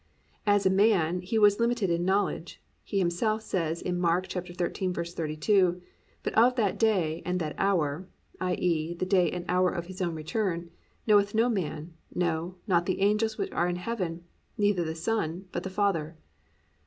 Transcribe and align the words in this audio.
As 0.47 0.65
a 0.65 0.71
man 0.71 1.21
He 1.21 1.37
was 1.37 1.59
limited 1.59 1.91
in 1.91 2.03
knowledge, 2.03 2.59
He 2.83 2.97
Himself 2.97 3.43
says 3.43 3.83
in 3.83 3.99
Mark 3.99 4.27
13:32, 4.27 5.79
+"But 6.23 6.33
of 6.33 6.55
that 6.55 6.79
day 6.79 7.21
and 7.23 7.39
that 7.39 7.53
hour+ 7.59 8.07
(i.e., 8.39 8.95
the 8.95 9.05
day 9.05 9.29
and 9.29 9.45
the 9.45 9.51
hour 9.51 9.69
of 9.69 9.85
His 9.85 10.01
own 10.01 10.15
return) 10.15 10.71
+knoweth 11.05 11.35
no 11.35 11.49
man; 11.49 11.93
no, 12.15 12.55
not 12.65 12.87
the 12.87 12.99
angels 13.01 13.37
which 13.37 13.51
are 13.51 13.69
in 13.69 13.75
heaven, 13.75 14.23
neither 14.57 14.83
the 14.83 14.95
Son 14.95 15.45
but 15.51 15.61
the 15.61 15.69
Father." 15.69 16.17